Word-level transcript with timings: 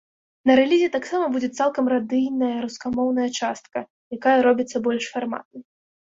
На 0.49 0.53
рэлізе 0.59 0.85
таксама 0.93 1.25
будзе 1.33 1.49
цалкам 1.59 1.85
радыйная 1.93 2.49
рускамоўная 2.63 3.27
частка, 3.39 3.77
якая 4.17 4.33
робіцца 4.47 4.77
больш 4.89 5.03
фарматнай. 5.17 5.61